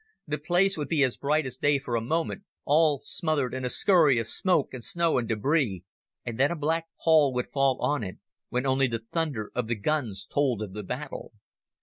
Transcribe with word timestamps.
The 0.25 0.39
place 0.39 0.77
would 0.79 0.87
be 0.87 1.03
as 1.03 1.15
bright 1.15 1.45
as 1.45 1.57
day 1.57 1.77
for 1.77 1.95
a 1.95 2.01
moment, 2.01 2.41
all 2.65 3.01
smothered 3.03 3.53
in 3.53 3.63
a 3.63 3.69
scurry 3.69 4.17
of 4.17 4.25
smoke 4.25 4.73
and 4.73 4.83
snow 4.83 5.19
and 5.19 5.27
debris, 5.29 5.83
and 6.25 6.39
then 6.39 6.49
a 6.49 6.55
black 6.55 6.85
pall 7.03 7.31
would 7.35 7.51
fall 7.51 7.79
on 7.79 8.03
it, 8.03 8.17
when 8.49 8.65
only 8.65 8.87
the 8.87 9.05
thunder 9.13 9.51
of 9.53 9.67
the 9.67 9.75
guns 9.75 10.25
told 10.25 10.63
of 10.63 10.73
the 10.73 10.81
battle. 10.81 11.33